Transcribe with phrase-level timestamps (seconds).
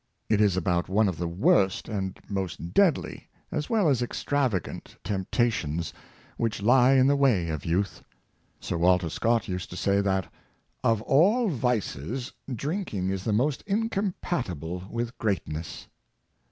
[0.29, 4.95] It is about one of the worst and most deadly, as well as ex travagant
[5.03, 5.93] temptations
[6.37, 8.01] which lie in the way of youth.
[8.59, 10.33] Sir Walter Scott used to say that,."
[10.93, 15.85] of all vices, drink ing is the most incompatible with greatness."